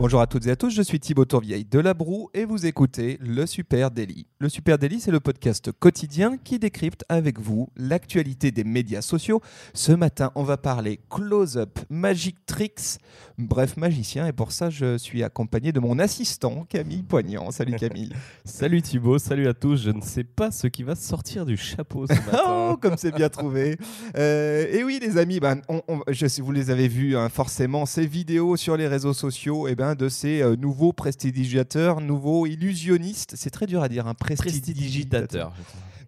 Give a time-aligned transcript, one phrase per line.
[0.00, 2.64] Bonjour à toutes et à tous, je suis Thibaut Tourvieille de La Broue et vous
[2.64, 4.26] écoutez Le Super Daily.
[4.38, 9.42] Le Super Daily, c'est le podcast quotidien qui décrypte avec vous l'actualité des médias sociaux.
[9.74, 12.96] Ce matin, on va parler close-up, magic tricks,
[13.36, 14.26] bref, magicien.
[14.26, 17.50] Et pour ça, je suis accompagné de mon assistant, Camille Poignant.
[17.50, 18.14] Salut Camille.
[18.46, 19.82] salut Thibaut, salut à tous.
[19.82, 22.38] Je ne sais pas ce qui va sortir du chapeau ce matin.
[22.48, 23.76] oh, comme c'est bien trouvé.
[24.16, 28.06] Euh, et oui, les amis, ben, on, je, vous les avez vus hein, forcément, ces
[28.06, 33.34] vidéos sur les réseaux sociaux, et eh de ces euh, nouveaux prestidigitateurs, nouveaux illusionnistes.
[33.36, 35.52] C'est très dur à dire, un prestidigitateur.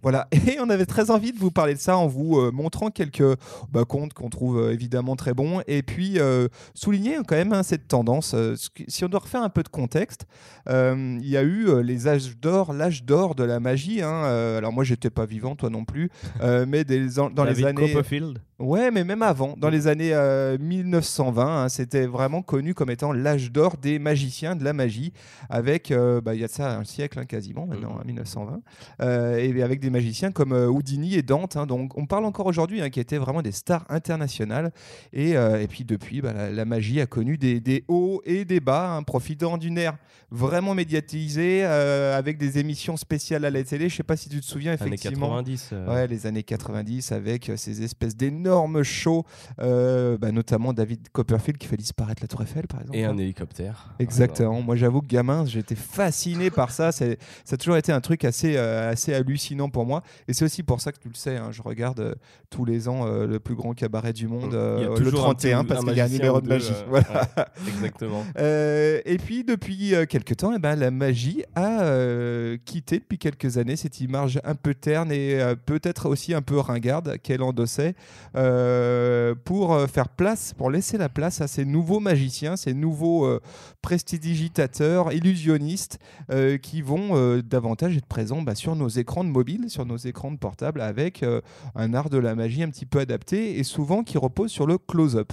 [0.02, 2.90] Voilà, et on avait très envie de vous parler de ça en vous euh, montrant
[2.90, 3.38] quelques
[3.70, 6.18] bah, comptes qu'on trouve euh, évidemment très bons, et puis
[6.74, 8.34] souligner quand même hein, cette tendance.
[8.88, 10.26] si on doit refaire un peu de contexte,
[10.68, 14.02] il y a eu les âges d'or, l'âge d'or de la magie.
[14.02, 14.24] Hein,
[14.56, 16.10] alors moi, j'étais pas vivant, toi non plus,
[16.66, 17.92] mais des, dans les années.
[17.92, 20.15] Copperfield Ouais, mais même avant, dans les années
[20.60, 25.13] 1920, euh, hein, c'était vraiment connu comme étant l'âge d'or des magiciens de la magie,
[25.51, 28.60] avec, euh, bah, il y a ça un siècle hein, quasiment maintenant, 1920, mmh.
[29.01, 31.57] euh, et avec des magiciens comme Houdini et Dante.
[31.57, 34.71] Hein, donc on parle encore aujourd'hui, qui étaient vraiment des stars internationales.
[35.13, 39.01] Et, et puis depuis, bah, la, magie a connu des, des hauts et des bas,
[39.04, 39.97] profitant d'une ère
[40.30, 43.88] vraiment médiatisée, avec des émissions spéciales à la télé.
[43.88, 45.37] Je sais pas si tu te souviens, effectivement.
[45.37, 45.74] Années 90.
[45.88, 49.24] Ouais, les années 90, avec ces espèces d'énormes énorme show,
[49.60, 52.98] euh, bah, notamment David Copperfield qui fait disparaître la Tour Eiffel, par exemple.
[52.98, 53.95] Et un hélicoptère.
[53.98, 54.60] Exactement.
[54.60, 56.92] Moi, j'avoue que gamin, j'étais fasciné par ça.
[56.92, 57.06] Ça
[57.50, 60.02] a toujours été un truc assez, euh, assez hallucinant pour moi.
[60.28, 62.14] Et c'est aussi pour ça que tu le sais, hein, je regarde euh,
[62.50, 66.04] tous les ans le plus grand cabaret du monde, le 31, parce qu'il y a
[66.04, 66.72] un numéro de magie.
[66.88, 67.28] voilà.
[67.66, 68.25] exactement.
[68.36, 74.00] et puis, depuis quelques temps, eh ben, la magie a quitté depuis quelques années cette
[74.00, 77.94] image un peu terne et peut-être aussi un peu ringarde qu'elle endossait.
[78.34, 83.26] Euh, pour euh, faire place, pour laisser la place à ces nouveaux magiciens, ces nouveaux
[83.26, 83.41] euh,
[83.82, 85.98] prestidigitateurs, illusionnistes
[86.62, 90.38] qui vont davantage être présents bah, sur nos écrans de mobile, sur nos écrans de
[90.38, 91.25] portable, avec
[91.75, 94.78] un art de la magie un petit peu adapté et souvent qui repose sur le
[94.78, 95.32] close-up.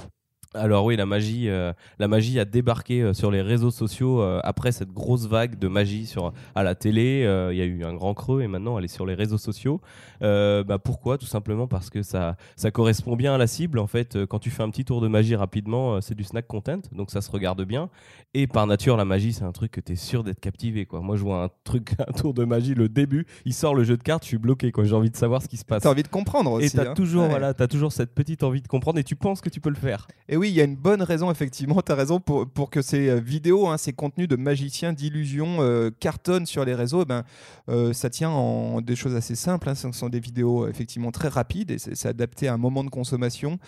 [0.55, 4.39] Alors oui, la magie, euh, la magie a débarqué euh, sur les réseaux sociaux euh,
[4.43, 7.19] après cette grosse vague de magie sur à la télé.
[7.51, 9.79] Il y a eu un grand creux et maintenant elle est sur les réseaux sociaux.
[10.21, 11.19] Bah, pourquoi?
[11.19, 13.77] Tout simplement parce que ça, ça correspond bien à la cible.
[13.77, 16.81] En fait, quand tu fais un petit tour de magie rapidement, c'est du snack content,
[16.93, 17.89] donc ça se regarde bien.
[18.33, 20.85] Et par nature, la magie, c'est un truc que tu es sûr d'être captivé.
[20.85, 21.01] Quoi.
[21.01, 23.97] Moi, je vois un truc, un tour de magie, le début, il sort le jeu
[23.97, 24.71] de cartes, je suis bloqué.
[24.83, 25.81] J'ai envie de savoir ce qui se passe.
[25.83, 26.67] Tu as envie de comprendre aussi.
[26.67, 26.93] Et tu as, hein.
[26.93, 29.69] toujours, voilà, as toujours cette petite envie de comprendre et tu penses que tu peux
[29.69, 30.07] le faire
[30.39, 33.09] oui, il y a une bonne raison, effectivement, tu as raison, pour, pour, que ces
[33.09, 37.01] euh, vidéos, hein, ces contenus de magiciens, d'illusions euh, cartonnent sur les réseaux.
[37.01, 37.23] Eh ben,
[37.67, 39.67] euh, ça tient en des choses assez simples.
[39.67, 39.75] Hein.
[39.75, 43.59] ce sont des vidéos effectivement très rapides et c'est adapté à un moment de consommation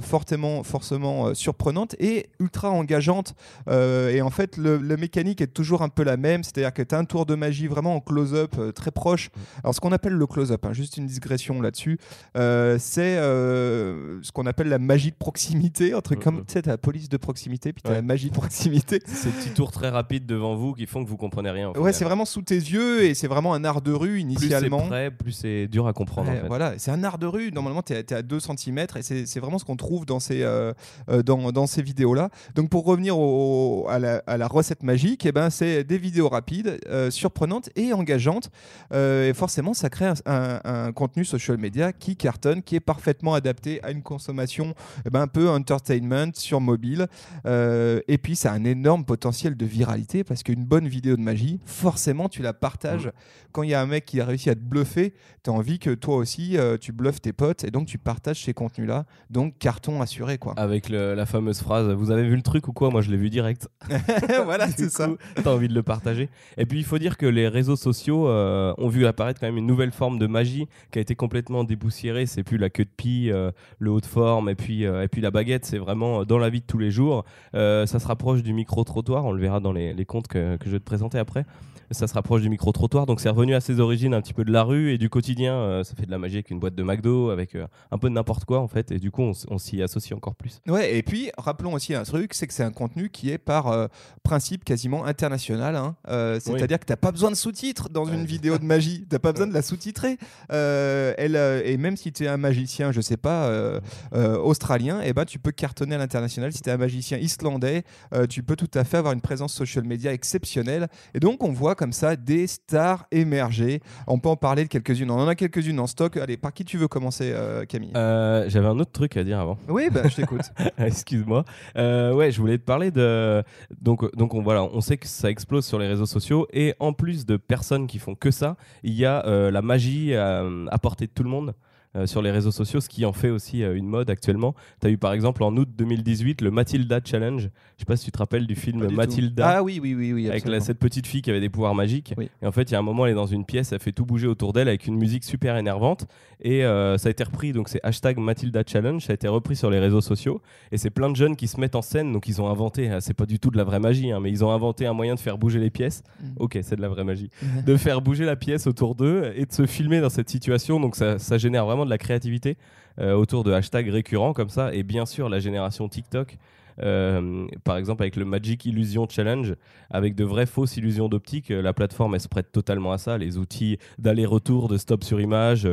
[0.00, 3.34] fortement, forcément surprenante et ultra engageante.
[3.68, 6.94] et en fait, le, la mécanique est toujours un peu la même, c'est-à-dire que tu
[6.94, 9.30] as un tour de magie vraiment en close-up très proche.
[9.62, 11.98] Alors, ce qu'on appelle le close-up, hein, juste une digression là-dessus,
[12.34, 17.08] c'est ce qu'on appelle la magie de proximité, un truc comme tu sais, la police
[17.08, 19.00] de proximité, puis tu as la magie de proximité.
[19.06, 21.72] Ces petits tours très rapides devant vous qui font que vous comprenez rien.
[21.76, 24.78] Ouais, c'est vraiment sous tes yeux et c'est vraiment un art de rue initialement.
[24.78, 26.30] Plus c'est près, plus c'est dur à comprendre.
[26.30, 26.46] en fait.
[26.46, 27.52] Voilà, c'est un art de rue.
[27.52, 30.72] Normalement, tu es, à 2 cm et c'est vraiment ce qu'on trouve dans ces, euh,
[31.08, 32.30] euh, dans, dans, ces vidéos-là.
[32.54, 35.98] Donc, pour revenir au, à, la, à, la, recette magique, et eh ben, c'est des
[35.98, 38.50] vidéos rapides, euh, surprenantes et engageantes.
[38.92, 43.82] et forcément, ça crée un, un, contenu social media qui cartonne, qui est parfaitement adapté
[43.82, 44.74] à une consommation
[45.06, 46.03] eh ben, un peu entertainment
[46.34, 47.06] sur mobile.
[47.46, 51.22] Euh, et puis, ça a un énorme potentiel de viralité parce qu'une bonne vidéo de
[51.22, 53.06] magie, forcément, tu la partages.
[53.06, 53.12] Mm.
[53.52, 55.14] Quand il y a un mec qui a réussi à te bluffer,
[55.44, 58.42] tu as envie que toi aussi, euh, tu bluffes tes potes et donc tu partages
[58.44, 59.04] ces contenus-là.
[59.30, 60.38] Donc, carton assuré.
[60.38, 60.54] quoi.
[60.56, 62.90] Avec la fameuse phrase Vous avez vu le truc ou quoi?
[62.90, 63.68] Moi, je l'ai vu direct.
[64.44, 65.08] voilà, c'est ça.
[65.36, 66.28] Tu as envie de le partager.
[66.56, 69.58] Et puis, il faut dire que les réseaux sociaux euh, ont vu apparaître quand même
[69.58, 72.26] une nouvelle forme de magie qui a été complètement déboussiérée.
[72.26, 73.30] C'est plus la queue de pie,
[73.78, 75.64] le haut de forme et puis, et puis la baguette.
[75.64, 77.24] C'est vraiment dans la vie de tous les jours.
[77.54, 80.66] Euh, ça se rapproche du micro-trottoir, on le verra dans les, les comptes que, que,
[80.66, 81.44] je vais te présenter après
[81.90, 83.06] ça se rapproche du micro-trottoir.
[83.06, 85.54] Donc c'est revenu à ses origines un petit peu de la rue et du quotidien.
[85.54, 88.08] Euh, ça fait de la magie avec une boîte de McDo, avec euh, un peu
[88.08, 88.90] de n'importe quoi en fait.
[88.90, 90.60] Et du coup, on, s'y associe encore plus.
[90.66, 93.68] Ouais, et puis rappelons aussi un truc c'est que c'est un contenu qui est par
[93.68, 93.86] euh,
[94.22, 95.76] principe quasiment international.
[95.76, 95.96] Hein.
[96.40, 99.06] C'est-à-dire que tu n'as pas besoin de sous-titres dans une vidéo de magie.
[99.08, 100.18] Tu n'as pas besoin de la sous-titrer.
[100.48, 103.80] elle, et même si tu es un magicien, je sais pas,
[104.12, 106.52] australien, et eh ben, tu peux cartonner cartonner à l'international.
[106.52, 107.84] Si tu es un magicien islandais,
[108.14, 110.88] euh, tu peux tout à fait avoir une présence social media exceptionnelle.
[111.14, 113.80] Et donc, on voit comme ça des stars émerger.
[114.06, 115.10] On peut en parler de quelques-unes.
[115.10, 116.16] On en a quelques-unes en stock.
[116.16, 119.38] Allez, par qui tu veux commencer, euh, Camille Euh, J'avais un autre truc à dire
[119.38, 119.58] avant.
[119.68, 120.50] Oui, bah, je t'écoute.
[120.78, 121.44] Excuse-moi.
[121.76, 123.42] Ouais, je voulais te parler de.
[123.80, 126.92] Donc, donc on, voilà, on sait que ça explose sur les réseaux sociaux et en
[126.92, 131.12] plus de personnes qui font que ça, il y a la magie à portée de
[131.12, 131.54] tout le monde.
[131.96, 134.54] Euh, sur les réseaux sociaux, ce qui en fait aussi euh, une mode actuellement.
[134.80, 137.42] Tu as eu par exemple en août 2018 le Matilda Challenge.
[137.76, 138.94] Je sais pas si tu te rappelles du film du tout.
[138.94, 140.28] Matilda Ah oui, oui, oui, oui.
[140.28, 142.14] avec la- cette petite fille qui avait des pouvoirs magiques.
[142.16, 142.28] Oui.
[142.42, 143.92] Et en fait, il y a un moment, elle est dans une pièce, elle fait
[143.92, 146.06] tout bouger autour d'elle avec une musique super énervante.
[146.40, 149.56] Et euh, ça a été repris, donc c'est hashtag Matilda Challenge, ça a été repris
[149.56, 150.42] sur les réseaux sociaux.
[150.72, 153.00] Et c'est plein de jeunes qui se mettent en scène, donc ils ont inventé, ah,
[153.00, 155.14] c'est pas du tout de la vraie magie, hein, mais ils ont inventé un moyen
[155.14, 156.02] de faire bouger les pièces.
[156.20, 156.26] Mm.
[156.38, 157.30] Ok, c'est de la vraie magie.
[157.66, 160.80] de faire bouger la pièce autour d'eux et de se filmer dans cette situation.
[160.80, 162.56] Donc ça, ça génère vraiment de la créativité
[162.98, 164.74] euh, autour de hashtags récurrents comme ça.
[164.74, 166.38] Et bien sûr, la génération TikTok.
[166.82, 169.54] euh, par exemple avec le Magic Illusion Challenge
[169.90, 173.16] avec de vraies fausses illusions d'optique euh, la plateforme elle se prête totalement à ça
[173.16, 175.68] les outils d'aller-retour de stop sur image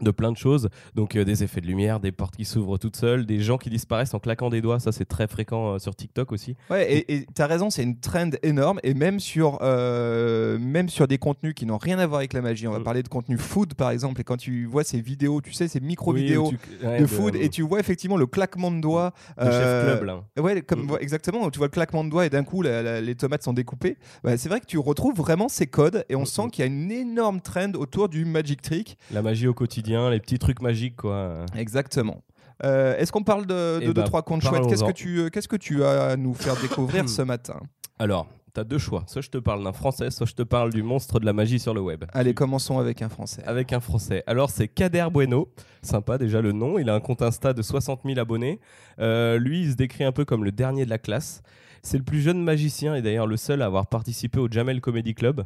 [0.00, 2.96] de plein de choses, donc euh, des effets de lumière, des portes qui s'ouvrent toutes
[2.96, 5.94] seules, des gens qui disparaissent en claquant des doigts, ça c'est très fréquent euh, sur
[5.94, 6.56] TikTok aussi.
[6.70, 8.80] Ouais, et tu as raison, c'est une trend énorme.
[8.82, 12.40] Et même sur, euh, même sur des contenus qui n'ont rien à voir avec la
[12.40, 12.84] magie, on va Mm.
[12.84, 14.20] parler de contenu food par exemple.
[14.20, 17.36] Et quand tu vois ces vidéos, tu sais, ces micro-vidéos où tu- ouais, de food,
[17.36, 19.12] et tu vois effectivement le claquement de doigts.
[19.38, 20.24] de Chef Club là.
[20.40, 20.96] Ouais, comme, Mm.
[21.00, 21.50] exactement.
[21.50, 23.96] Tu vois le claquement de doigts et d'un coup, la- la- les tomates sont découpées.
[24.24, 26.50] Bah, c'est vrai que tu retrouves vraiment ces codes et on Mm, sent mm.
[26.50, 28.96] qu'il y a une énorme trend autour du magic trick.
[29.10, 31.44] La magie au quotidien, les petits trucs magiques, quoi.
[31.56, 32.22] Exactement.
[32.64, 35.18] Euh, Est-ce qu'on parle de, de Eh deux, bah, trois comptes chouettes Qu'est-ce que tu,
[35.18, 37.58] euh, qu'est-ce que tu as à nous faire découvrir ce matin
[37.98, 39.02] Alors, t'as deux choix.
[39.06, 41.58] Soit je te parle d'un français, soit je te parle du monstre de la magie
[41.58, 42.04] sur le web.
[42.12, 43.42] Allez, commençons avec un français.
[43.46, 44.22] Avec un français.
[44.26, 45.48] Alors, c'est Kader Bueno.
[45.82, 46.78] Sympa déjà le nom.
[46.78, 48.60] Il a un compte Insta de 60 000 abonnés.
[49.00, 51.42] Euh, lui, il se décrit un peu comme le dernier de la classe.
[51.82, 55.14] C'est le plus jeune magicien et d'ailleurs le seul à avoir participé au Jamel Comedy
[55.16, 55.44] Club.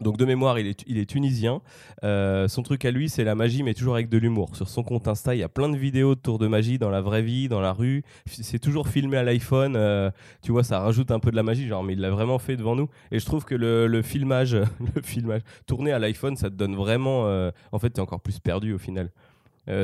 [0.00, 1.60] Donc de mémoire, il est, il est tunisien.
[2.02, 4.56] Euh, son truc à lui, c'est la magie, mais toujours avec de l'humour.
[4.56, 6.90] Sur son compte Insta, il y a plein de vidéos de tours de magie dans
[6.90, 8.02] la vraie vie, dans la rue.
[8.26, 9.76] C'est toujours filmé à l'iPhone.
[9.76, 10.10] euh,
[10.42, 12.56] tu vois, ça rajoute un peu de la magie, genre, mais il l'a vraiment fait
[12.56, 12.88] devant nous.
[13.12, 14.54] Et je trouve que le, le filmage,
[14.96, 17.26] le filmage tourné à l'iPhone, ça te donne vraiment.
[17.26, 19.10] euh, en fait, t'es encore plus perdu au final.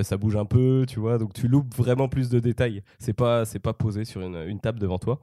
[0.03, 2.83] Ça bouge un peu, tu vois, donc tu loupes vraiment plus de détails.
[2.99, 5.21] C'est pas, pas posé sur une, une table devant toi.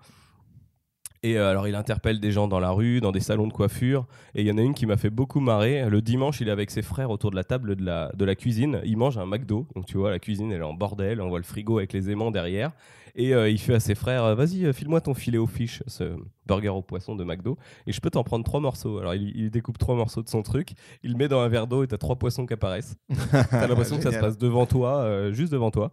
[1.25, 4.05] Et euh, alors, il interpelle des gens dans la rue, dans des salons de coiffure.
[4.35, 5.89] Et il y en a une qui m'a fait beaucoup marrer.
[5.89, 8.35] Le dimanche, il est avec ses frères autour de la table de la, de la
[8.35, 8.79] cuisine.
[8.85, 9.65] Il mange un McDo.
[9.75, 11.21] Donc, tu vois, la cuisine, elle est en bordel.
[11.21, 12.73] On voit le frigo avec les aimants derrière.
[13.15, 16.15] Et euh, il fait à ses frères euh, Vas-y, file-moi ton filet au fish, ce
[16.45, 17.57] burger au poisson de McDo.
[17.87, 18.99] Et je peux t'en prendre trois morceaux.
[18.99, 20.73] Alors, il, il découpe trois morceaux de son truc.
[21.01, 22.97] Il le met dans un verre d'eau et t'as trois poissons qui apparaissent.
[23.31, 25.91] T'as l'impression que ça se passe devant toi, euh, juste devant toi.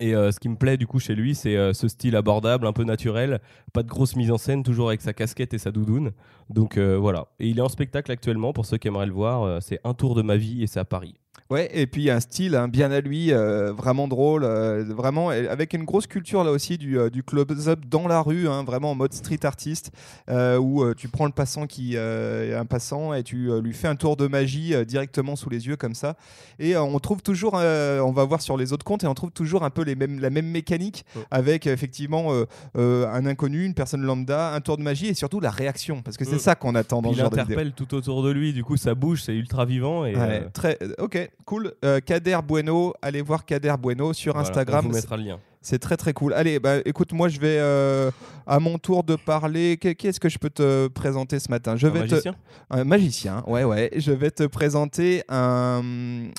[0.00, 2.66] Et euh, ce qui me plaît du coup chez lui, c'est euh, ce style abordable,
[2.66, 3.40] un peu naturel,
[3.72, 6.12] pas de grosse mise en scène, toujours avec sa casquette et sa doudoune.
[6.50, 7.26] Donc euh, voilà.
[7.40, 10.14] Et il est en spectacle actuellement, pour ceux qui aimeraient le voir, c'est Un tour
[10.14, 11.14] de ma vie et c'est à Paris.
[11.50, 15.72] Ouais, et puis un style hein, bien à lui, euh, vraiment drôle, euh, vraiment avec
[15.72, 18.94] une grosse culture là aussi du, euh, du close-up dans la rue, hein, vraiment en
[18.94, 19.90] mode street artiste,
[20.28, 23.96] euh, où tu prends le passant qui est un passant et tu lui fais un
[23.96, 26.16] tour de magie directement sous les yeux comme ça.
[26.58, 29.64] Et on trouve toujours, on va voir sur les autres comptes, et on trouve toujours
[29.64, 32.30] un peu les mêmes, la même mécanique avec effectivement
[32.74, 36.26] un inconnu, une personne lambda, un tour de magie et surtout la réaction, parce que
[36.26, 37.52] c'est ça qu'on attend dans Puis ce genre de vidéo.
[37.58, 40.04] interpelle tout autour de lui, du coup ça bouge, c'est ultra vivant.
[40.04, 41.72] Et, Ouais, très, ok, cool.
[41.84, 44.84] Euh, Kader Bueno, allez voir Kader Bueno sur voilà, Instagram.
[44.84, 45.38] on vous mettra le lien.
[45.60, 46.32] C'est très très cool.
[46.34, 48.10] Allez, bah, écoute, moi je vais euh,
[48.46, 49.76] à mon tour de parler.
[49.76, 51.74] Qui qui est-ce que je peux te présenter ce matin?
[51.76, 52.34] Je Un vais te- magicien?
[52.70, 53.90] Un magicien, ouais, ouais.
[53.96, 55.82] Je vais te présenter un,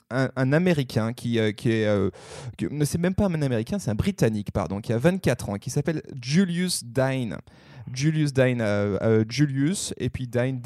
[0.09, 1.85] un, un Américain qui, euh, qui est.
[1.85, 2.09] euh,
[2.57, 5.55] qui- ne c'est même pas un Américain, c'est un Britannique, pardon, qui a 24 ans,
[5.57, 7.37] qui s'appelle Julius Dine.
[7.91, 8.63] Julius Dine,
[9.27, 10.61] Julius, et puis Dine,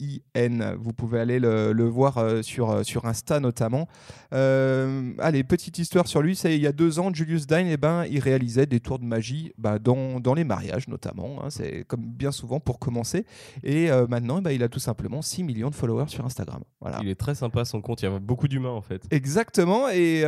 [0.00, 0.76] D-E-I-N.
[0.80, 3.88] Vous pouvez aller le, le voir euh, sur, euh, sur Insta notamment.
[4.32, 6.36] Euh, allez, petite histoire sur lui.
[6.36, 9.04] C'est il y a deux ans, Julius Dine, eh ben, il réalisait des tours de
[9.04, 11.42] magie bah, dans, dans les mariages notamment.
[11.42, 11.50] hein.
[11.50, 13.24] c'est comme bien souvent pour commencer.
[13.62, 16.62] Et maintenant, eh ben, il a tout simplement 6 millions de followers sur Instagram.
[16.80, 16.98] Voilà.
[17.02, 19.02] Il est très sympa son compte, il y a beaucoup d'humains en fait.
[19.10, 20.22] Exactement, et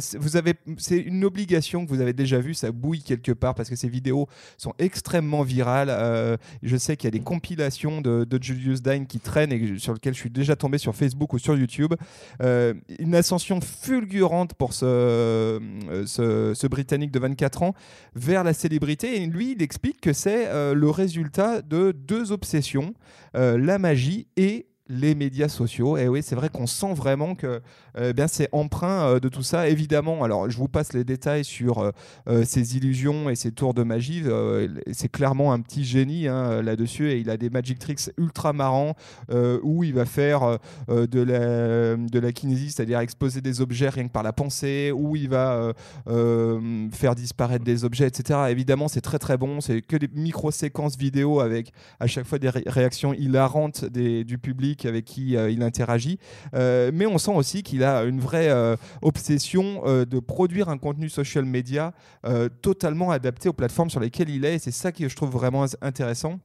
[0.00, 3.54] c'est- vous avez, c'est une obligation que vous avez déjà vue, ça bouille quelque part
[3.54, 4.28] parce que ces vidéos
[4.58, 6.38] sont extrêmement virales.
[6.62, 9.92] Je sais qu'il y a des compilations de, de Julius Dine qui traînent et sur
[9.92, 11.94] lesquelles je suis déjà tombé sur Facebook ou sur YouTube.
[12.42, 17.74] Euh, une ascension fulgurante pour ce, euh, ce, Britannique de 24 ans
[18.14, 19.22] vers la célébrité.
[19.22, 22.94] Et lui, il explique que c'est euh, le résultat de deux obsessions,
[23.34, 25.96] la magie et les médias sociaux.
[25.96, 27.62] Et oui, c'est vrai qu'on sent vraiment que
[27.96, 29.68] euh, bien c'est empreint euh, de tout ça.
[29.68, 31.92] Évidemment, alors je vous passe les détails sur
[32.28, 34.24] euh, ses illusions et ses tours de magie.
[34.92, 38.94] c'est clairement un petit génie hein, là-dessus et il a des magic tricks ultra marrants
[39.62, 44.12] où il va faire de, la, de la kinésie, c'est-à-dire exposer des objets rien que
[44.12, 45.72] par la pensée, où il va
[46.92, 48.40] faire disparaître des objets, etc.
[48.48, 49.60] Évidemment, c'est très très bon.
[49.60, 54.73] C'est que des micro-séquences vidéo avec à chaque fois des réactions hilarantes des, du public
[54.84, 56.18] avec qui il interagit.
[56.52, 61.08] mais on sent aussi qu'il a une vraie euh, obsession euh, de produire un contenu
[61.08, 61.92] social media
[62.26, 64.54] euh, totalement adapté aux plateformes sur lesquelles il est.
[64.54, 66.40] Et c'est ça que je trouve vraiment intéressant.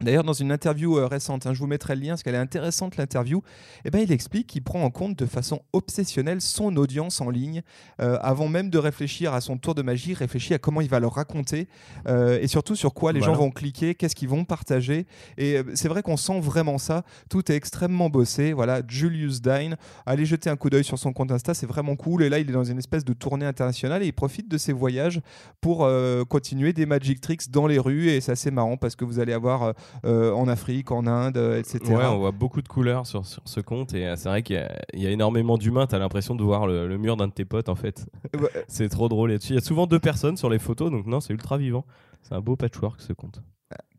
[0.00, 2.38] D'ailleurs, dans une interview euh, récente, hein, je vous mettrai le lien parce qu'elle est
[2.38, 3.42] intéressante l'interview,
[3.84, 7.62] eh ben, il explique qu'il prend en compte de façon obsessionnelle son audience en ligne,
[8.00, 11.00] euh, avant même de réfléchir à son tour de magie, réfléchit à comment il va
[11.00, 11.66] le raconter
[12.06, 15.06] euh, et surtout sur quoi les gens vont cliquer, qu'est-ce qu'ils vont partager.
[15.36, 17.02] Et c'est vrai qu'on sent vraiment ça.
[17.28, 18.52] Tout est extrêmement bossé.
[18.52, 19.76] Voilà, Julius Dine.
[20.06, 22.22] Allez jeter un coup d'œil sur son compte Insta, c'est vraiment cool.
[22.22, 24.72] Et là, il est dans une espèce de tournée internationale et il profite de ses
[24.72, 25.20] voyages
[25.60, 25.88] pour
[26.28, 28.08] continuer des magic tricks dans les rues.
[28.10, 31.58] Et c'est assez marrant parce que vous allez avoir euh, en Afrique, en Inde, euh,
[31.58, 31.80] etc.
[31.88, 34.56] Ouais, on voit beaucoup de couleurs sur, sur ce compte et euh, c'est vrai qu'il
[34.94, 35.86] y, a énormément d'humains.
[35.86, 38.06] Tu as l'impression de voir le, mur d'un de tes potes en fait.
[38.68, 39.32] c'est trop drôle.
[39.32, 41.84] Il y a souvent deux personnes sur les photos, donc non, c'est ultra vivant.
[42.22, 43.42] C'est un beau patchwork ce compte.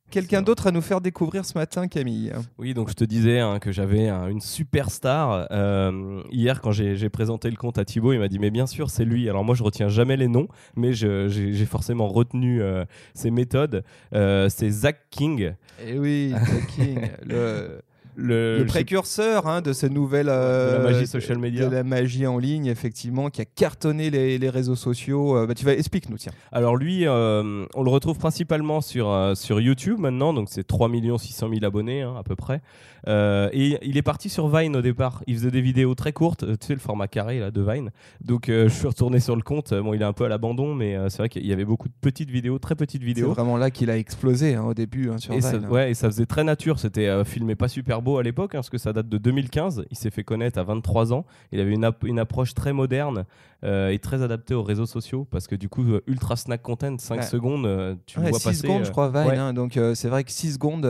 [0.10, 3.60] Quelqu'un d'autre à nous faire découvrir ce matin, Camille Oui, donc je te disais hein,
[3.60, 5.48] que j'avais une superstar.
[5.51, 8.89] Euh, hier, quand j'ai présenté le compte à Thibaut, il m'a dit Mais bien sûr,
[8.89, 9.30] c'est lui.
[9.30, 13.84] Alors moi, je retiens jamais les noms, mais j'ai forcément retenu euh, ses méthodes.
[14.16, 15.54] Euh, c'est Zach King.
[15.86, 17.00] Eh oui, Zach King.
[17.25, 17.82] le
[18.19, 22.38] le, précurseur hein, de cette nouvelle de la magie social media, de la magie en
[22.38, 25.38] ligne, effectivement, qui a cartonné les, réseaux sociaux.
[25.38, 26.31] Euh, bah, tu vas explique-nous, tiens.
[26.51, 30.89] Alors lui, euh, on le retrouve principalement sur euh, sur YouTube maintenant, donc c'est 3
[31.17, 32.61] 600 000 abonnés hein, à peu près.
[33.07, 35.23] et il est parti sur Vine au départ.
[35.27, 37.91] Il faisait des vidéos très courtes, tu sais le format carré là de Vine.
[38.21, 39.73] Donc je suis retourné sur le compte.
[39.73, 41.93] Bon, il est un peu à l'abandon, mais c'est vrai qu'il y avait beaucoup de
[42.01, 43.29] petites vidéos, très petites vidéos.
[43.29, 45.61] C'est vraiment là qu'il a explosé hein, au début sur et Vine.
[45.61, 46.79] Ça, ouais, et ça faisait très nature.
[46.79, 49.86] C'était filmé pas super beau à l'époque, hein, parce que ça date de 2015.
[49.92, 51.25] Il s'est fait connaître à 23 ans.
[51.51, 53.25] Il avait une, une approche très moderne
[53.66, 56.98] euh, et très adaptée aux réseaux sociaux, parce que du coup, euh, ultra snack content,
[56.98, 58.54] 5 secondes, euh, tu vois 6 passer.
[58.62, 59.38] secondes, je crois, Vine.
[59.38, 59.54] Hein.
[59.54, 60.86] donc c'est vrai que 6 secondes,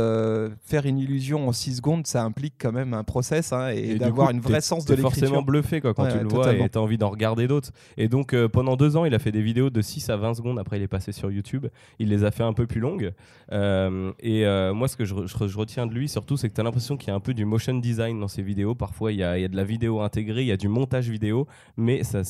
[0.61, 4.29] faire une illusion en 6 secondes, ça implique quand même un process hein, et, d'avoir
[4.29, 5.19] une vraie sens de l'écriture.
[5.19, 7.71] forcément bluffé quoi, quand tu le vois et tu as envie d'en regarder d'autres.
[7.97, 10.59] Et donc, pendant deux ans, il a fait des vidéos de 6 à 20 secondes.
[10.59, 11.65] Après, il est passé sur YouTube.
[11.97, 13.13] Il les a fait un peu plus longues.
[13.51, 14.45] et
[14.75, 17.08] moi, ce que je, je, retiens de lui, surtout, c'est que tu as l'impression qu'il
[17.09, 18.75] y a un peu du motion design dans ses vidéos.
[18.75, 21.47] Parfois, il y, a, de la vidéo intégrée, il y a du montage vidéo,
[21.77, 22.21] mais ça,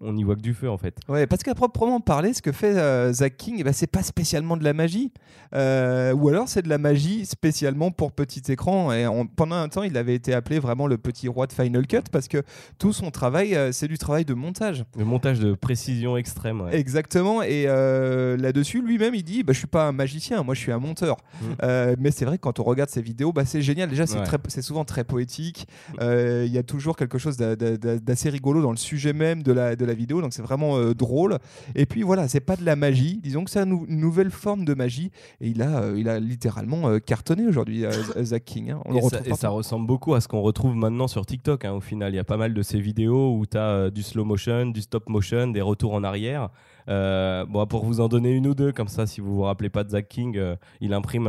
[0.00, 0.98] on n'y voit que du feu en fait.
[1.08, 4.02] Ouais, parce qu'à proprement parler, ce que fait euh, Zach King, eh ben, c'est pas
[4.02, 5.12] spécialement de la magie.
[5.54, 8.92] Euh, ou alors c'est de la magie spécialement pour petit écran.
[8.92, 12.02] Et pendant un temps, il avait été appelé vraiment le petit roi de Final Cut
[12.10, 12.42] parce que
[12.78, 14.84] tout son travail, euh, c'est du travail de montage.
[14.96, 16.68] Le montage de précision extrême.
[16.72, 17.42] Exactement.
[17.42, 20.78] Et là-dessus, lui-même, il dit bah, Je suis pas un magicien, moi je suis un
[20.78, 21.16] monteur.
[21.42, 21.94] Mm.
[21.98, 23.94] mais c'est vrai que quand on regarde ses vidéos, bah, c'est génial.
[24.06, 25.66] Déjà, c'est souvent très poétique.
[26.00, 29.76] Euh, il y a toujours quelque chose d'assez rigolo dans le sujet même de la,
[29.76, 31.38] de la vidéo, donc c'est vraiment euh, drôle.
[31.74, 34.74] Et puis voilà, c'est pas de la magie, disons que c'est une nouvelle forme de
[34.74, 35.10] magie.
[35.40, 37.84] Et il a, euh, il a littéralement cartonné aujourd'hui,
[38.22, 38.70] Zach King.
[38.70, 38.80] Hein.
[38.84, 41.64] On et, ça, et ça, ressemble beaucoup à ce qu'on retrouve maintenant sur TikTok.
[41.64, 44.02] Hein, au final, il y a pas mal de ces vidéos où tu as du
[44.02, 46.50] slow motion, du stop motion, des retours en arrière.
[46.90, 49.70] Euh, bon, pour vous en donner une ou deux, comme ça, si vous vous rappelez
[49.70, 51.28] pas de Zach King, euh, il imprime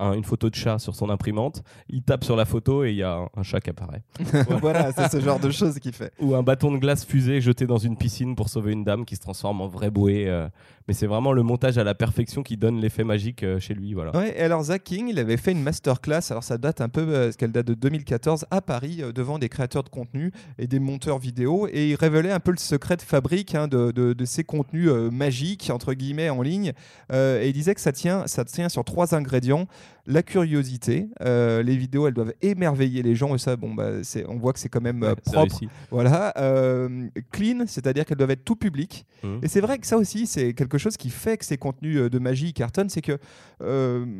[0.00, 3.02] une photo de chat sur son imprimante, il tape sur la photo et il y
[3.02, 4.02] a un, chat qui apparaît.
[4.60, 6.12] voilà, c'est ce genre de choses qu'il fait.
[6.20, 9.16] Ou un bâton de glace fusée jeté dans une piscine pour sauver une dame qui
[9.16, 10.28] se transforme en vrai bouée.
[10.28, 10.48] Euh.
[10.88, 13.92] mais c'est vraiment le montage à la perfection qui donne l'effet magique chez lui.
[13.92, 14.16] Voilà.
[14.16, 17.30] Ouais, et alors Zach King, il avait fait une masterclass, alors ça date un peu,
[17.30, 21.18] ce qu'elle date de 2014, à Paris, devant des créateurs de contenu et des monteurs
[21.18, 24.44] vidéo, et il révélait un peu le secret de fabrique hein, de, de, de ces
[24.44, 26.72] contenus euh, magique entre guillemets en ligne
[27.12, 29.66] euh, et il disait que ça tient ça tient sur trois ingrédients
[30.06, 31.08] la curiosité.
[31.20, 33.90] Euh, les vidéos, elles doivent émerveiller les gens et ça, bon, bah,
[34.28, 35.60] on voit que c'est quand même euh, propre.
[35.90, 36.32] Voilà.
[36.38, 39.04] Euh, clean, c'est-à-dire qu'elles doivent être tout public.
[39.22, 39.38] Mmh.
[39.42, 42.18] Et c'est vrai que ça aussi, c'est quelque chose qui fait que ces contenus de
[42.18, 42.88] magie cartonnent.
[42.88, 43.18] C'est que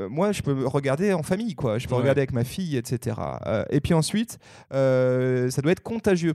[0.09, 1.79] moi, je peux regarder en famille, quoi.
[1.79, 3.17] Je peux regarder avec ma fille, etc.
[3.71, 4.39] et puis ensuite,
[4.71, 6.35] ça doit être contagieux.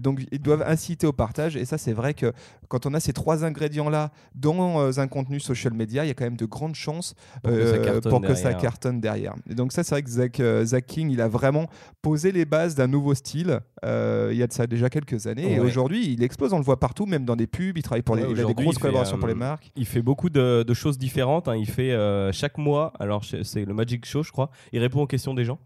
[0.00, 1.56] donc, ils doivent inciter au partage.
[1.56, 2.32] Et ça, c'est vrai que
[2.68, 6.24] quand on a ces trois ingrédients-là dans un contenu social media, il y a quand
[6.24, 9.34] même de grandes chances pour que ça cartonne derrière.
[9.48, 11.66] Et donc ça, c'est vrai que Zach, euh, Zach, King, il a vraiment
[12.02, 13.60] posé les bases d'un nouveau style.
[13.84, 15.54] Euh, il y a de ça déjà quelques années.
[15.54, 17.76] Et aujourd'hui, il explose, on le voit partout, même dans des pubs.
[17.76, 19.70] Il travaille pour les, il a des grosses collaborations pour les euh, marques.
[19.76, 21.48] Il fait beaucoup de, choses différentes.
[21.48, 21.56] Hein.
[21.56, 21.96] Il fait
[22.32, 24.50] chaque mois, alors c'est le Magic Show, je crois.
[24.72, 25.58] Il répond aux questions des gens.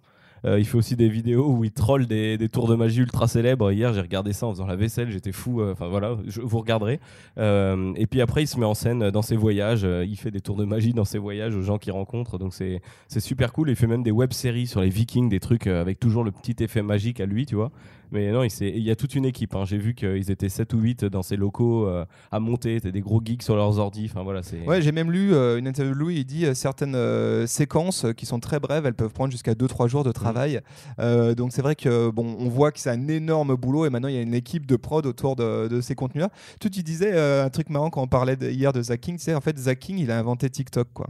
[0.45, 3.71] Euh, il fait aussi des vidéos où il troll des, tours de magie ultra célèbres.
[3.71, 5.61] Hier, j'ai regardé ça en faisant la vaisselle, j'étais fou.
[5.61, 7.01] euh, Enfin voilà, vous regarderez.
[7.39, 9.83] Euh, et puis après, il se met en scène dans ses voyages.
[9.85, 12.39] il fait des tours de magie dans ses voyages aux gens qu'il rencontre.
[12.39, 12.81] Donc c'est
[13.21, 13.71] super cool.
[13.71, 16.83] Il fait même des web-séries sur les Vikings, des trucs avec toujours le petit effet
[16.83, 17.71] magique à lui, tu vois.
[18.13, 19.55] Mais non, il, y a toute une équipe.
[19.57, 19.65] hein.
[19.65, 22.75] J'ai vu qu'ils étaient 7 ou 8 dans ses locaux euh, à monter.
[22.75, 24.05] C'était des gros geeks sur leurs ordi.
[24.05, 24.43] Enfin voilà.
[24.67, 28.05] Ouais, j'ai même lu euh, une interview de Louis, il dit euh, certaines euh, séquences
[28.17, 30.61] qui sont très brèves, elles peuvent prendre jusqu'à 2-3 jours de travail.
[30.99, 34.09] Euh, donc c'est vrai que bon, on voit que c'est un énorme boulot et maintenant
[34.09, 36.29] il y a une équipe de prod autour de, de ces contenus-là.
[36.61, 39.35] Toi, tu disais un truc marrant quand on parlait de- hier de Zach King, c'est
[39.35, 41.09] en fait Zach King, il a inventé TikTok quoi.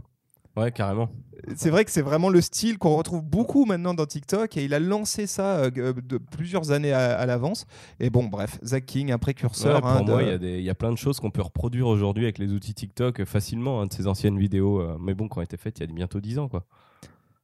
[0.55, 1.09] Ouais, carrément.
[1.55, 4.73] C'est vrai que c'est vraiment le style qu'on retrouve beaucoup maintenant dans TikTok et il
[4.73, 7.65] a lancé ça euh, g- de plusieurs années à, à l'avance.
[7.99, 9.75] Et bon, bref, Zach King, un précurseur.
[9.75, 12.23] Ouais, pour hein, moi, il y y, a plein de choses qu'on peut reproduire aujourd'hui
[12.23, 14.79] avec les outils TikTok euh, facilement, hein, de ces anciennes vidéos.
[14.79, 16.65] euh, mais bon, qui ont été faites il y a bientôt 10 ans, quoi.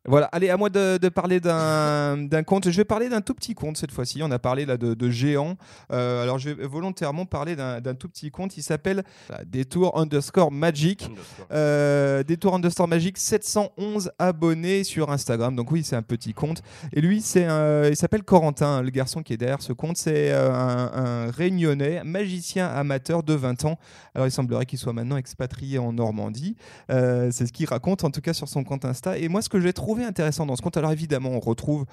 [0.06, 2.70] Voilà, allez, à moi de, de parler d'un compte.
[2.70, 4.22] Je vais parler d'un tout petit compte cette fois-ci.
[4.24, 5.58] On a parlé là de, de géants.
[5.92, 8.56] Euh, alors, je vais volontairement parler d'un tout petit compte.
[8.56, 11.12] Il s'appelle euh, Détour underscore Magic.
[11.52, 15.56] Euh, Détour underscore Magic, 711 abonnés sur Instagram.
[15.56, 16.64] Donc oui, c'est un petit compte.
[16.94, 17.48] Et lui, c'est
[17.90, 19.98] il s'appelle Corentin, le garçon qui est derrière ce compte.
[19.98, 20.92] C'est euh, un,
[21.28, 23.78] un réunionnais, magicien amateur de 20 ans.
[24.16, 26.56] Alors il semblerait qu'il soit maintenant expatrié en Normandie.
[26.90, 29.18] Euh, c'est ce qu'il raconte en tout cas sur son compte Insta.
[29.18, 31.86] Et moi, ce que j'ai trouvé intéressant dans ce compte, alors évidemment, on retrouve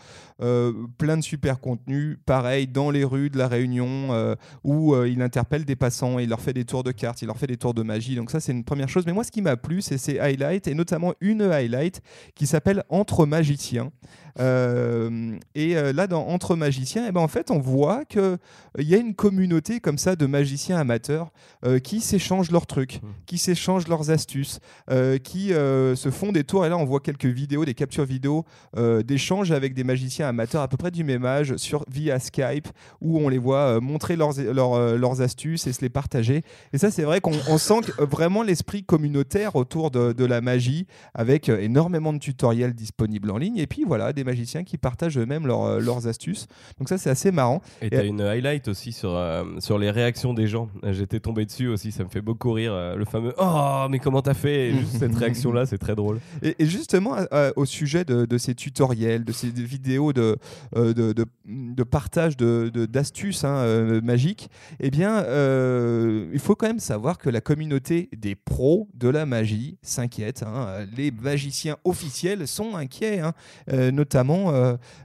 [0.42, 4.34] euh, plein de super contenus, pareil, dans les rues de la Réunion, euh,
[4.64, 7.38] où euh, il interpelle des passants, il leur fait des tours de cartes, il leur
[7.38, 8.16] fait des tours de magie.
[8.16, 9.04] Donc ça, c'est une première chose.
[9.06, 12.00] Mais moi, ce qui m'a plu, c'est ces highlights, et notamment une highlight
[12.34, 13.90] qui s'appelle Entre magiciens.
[14.38, 18.38] Euh, et euh, là, dans Entre magiciens, eh ben, en fait, on voit qu'il
[18.78, 21.32] y a une communauté comme ça de magiciens amateurs
[21.64, 23.06] euh, qui s'échangent leurs trucs, Mm.
[23.26, 24.60] qui s'échangent leurs astuces,
[24.90, 26.66] euh, qui euh, se font des tours.
[26.66, 28.44] Et là, on voit quelques vidéos, des captures vidéo
[28.76, 32.66] euh, d'échanges avec des magiciens amateurs à peu près du même âge sur, via Skype,
[33.00, 36.42] où on les voit euh, montrer leurs, leurs, euh, leurs astuces et se les partager.
[36.72, 40.40] Et ça, c'est vrai qu'on on sent que, vraiment l'esprit communautaire autour de, de la
[40.40, 43.56] magie, avec énormément de tutoriels disponibles en ligne.
[43.58, 46.48] Et puis voilà, des magiciens qui partagent eux-mêmes leurs, leurs astuces.
[46.78, 47.62] Donc ça, c'est assez marrant.
[47.82, 50.68] Et t'as une highlight aussi sur, euh, sur les réactions des gens.
[50.82, 52.96] J'étais tombé dessus aussi, ça me fait beaucoup rire.
[52.96, 54.70] le fameux Oh, mais comment t'as fait?
[54.70, 56.18] Et cette réaction-là, c'est très drôle.
[56.42, 57.14] Et, et justement,
[57.54, 60.36] au sujet de, de ces tutoriels, de ces vidéos de,
[60.76, 66.80] euh, de, de- partage d'astuces hein, euh, magiques, eh bien, euh, il faut quand même
[66.80, 70.42] savoir que la communauté des pros de la magie s'inquiète.
[70.42, 70.86] hein.
[70.96, 73.20] Les magiciens officiels sont inquiets.
[73.20, 73.32] hein.
[73.92, 74.52] Notamment,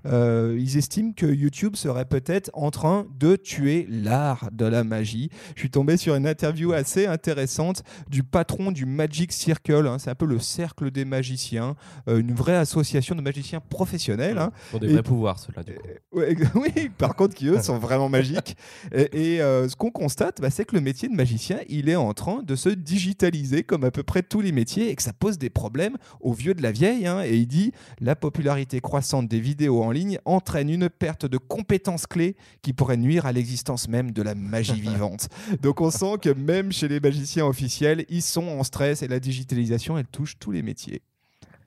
[0.05, 5.29] ils estiment que YouTube serait peut-être en train de tuer l'art de la magie.
[5.55, 9.95] Je suis tombé sur une interview assez intéressante du patron du Magic Circle.
[9.99, 11.75] C'est un peu le cercle des magiciens,
[12.07, 14.37] une vraie association de magiciens professionnels.
[14.37, 14.51] hein.
[14.71, 15.87] Pour des Et- vrais pouvoirs, ceux-là, du coup.
[16.13, 18.55] Ouais, oui, par contre, qui eux sont vraiment magiques.
[18.93, 21.95] Et, et, euh, ce qu'on constate, bah, c'est que le métier de magicien, il est
[21.95, 25.13] en train de se digitaliser comme à peu près tous les métiers et que ça
[25.13, 27.05] pose des problèmes aux vieux de la vieille.
[27.07, 27.23] hein.
[27.25, 32.07] Et il dit la popularité croissante des vidéos en ligne entraîne une perte de compétences
[32.07, 35.27] clés qui pourrait nuire à l'existence même de la magie vivante.
[35.61, 39.19] Donc on sent que même chez les magiciens officiels, ils sont en stress et la
[39.19, 41.01] digitalisation, elle touche tous les métiers.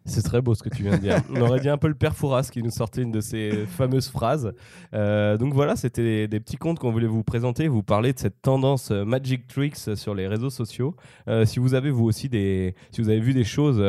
[0.06, 1.22] C'est très beau ce que tu viens de dire.
[1.30, 4.08] On aurait dit un peu le père Fouras qui nous sortait une de ces fameuses
[4.08, 4.52] phrases.
[4.92, 8.42] Euh, donc voilà, c'était des, petits contes qu'on voulait vous présenter, vous parler de cette
[8.42, 10.94] tendance euh, Magic Tricks sur les réseaux sociaux.
[11.28, 13.80] Euh, si vous avez vous aussi des, si vous avez vu des choses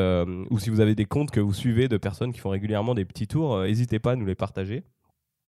[0.49, 3.03] ou si vous avez des comptes que vous suivez de personnes qui font régulièrement des
[3.03, 4.83] petits tours, n'hésitez pas à nous les partager.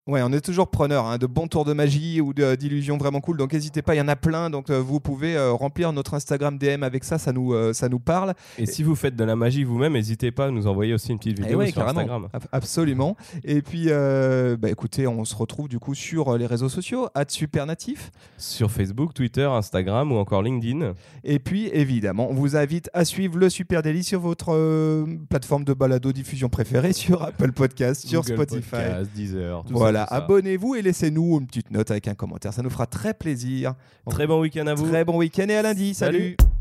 [0.08, 3.20] Ouais, on est toujours preneur hein, de bons tours de magie ou de- d'illusions vraiment
[3.20, 3.38] cool.
[3.38, 4.50] Donc n'hésitez pas, il y en a plein.
[4.50, 7.90] Donc euh, vous pouvez euh, remplir notre Instagram DM avec ça, ça nous, euh, ça
[7.90, 8.34] nous parle.
[8.58, 11.18] Et si vous faites de la magie vous-même, n'hésitez pas à nous envoyer aussi une
[11.20, 12.00] petite Eh vidéo ouais, sur carrément.
[12.00, 12.28] Instagram.
[12.34, 13.16] Ab- Absolument.
[13.44, 17.08] Et puis, euh, bah, écoutez, on se retrouve du coup sur euh, les réseaux sociaux,
[17.28, 18.12] Supernatif.
[18.38, 20.94] Sur Facebook, Twitter, Instagram ou encore LinkedIn.
[21.24, 25.64] Et puis, évidemment, on vous invite à suivre le Super Daily sur votre euh, plateforme
[25.64, 28.70] de balado diffusion préférée, sur Apple Podcast, sur Google Spotify.
[28.72, 32.54] Podcast, Deezer, tout ça, Voilà, abonnez-vous et laissez-nous une petite note avec un commentaire.
[32.54, 33.74] Ça nous fera très plaisir.
[34.10, 34.88] Très bon week-end à vous.
[34.88, 35.94] Très bon week-end et à lundi.
[35.96, 36.36] Salut.
[36.40, 36.57] Salut.